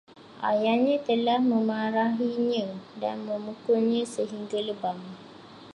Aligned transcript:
Ayahnya 0.49 0.97
telah 1.09 1.37
memarahinya 1.51 2.65
dan 3.01 3.17
memukulnya 3.29 4.01
sehingga 4.13 4.57
lebam 4.67 4.97